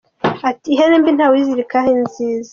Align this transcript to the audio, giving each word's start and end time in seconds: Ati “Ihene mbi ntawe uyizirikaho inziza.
Ati 0.49 0.67
“Ihene 0.73 0.95
mbi 1.01 1.11
ntawe 1.15 1.33
uyizirikaho 1.35 1.87
inziza. 1.95 2.49